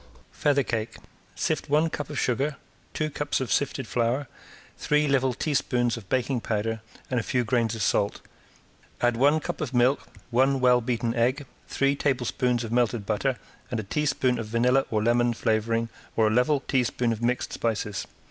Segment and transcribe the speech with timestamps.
[0.31, 0.97] ~FEATHER CAKE~
[1.35, 2.55] Sift one cup of sugar,
[2.91, 4.27] two cups of sifted flour,
[4.75, 6.81] three level teaspoons of baking powder
[7.11, 8.19] and a few grains of salt.
[8.99, 13.37] Add one cup of milk, one well beaten egg, three tablespoons of melted butter
[13.69, 18.07] and a teaspoon of vanilla or lemon flavoring or a level teaspoon of mixed spices.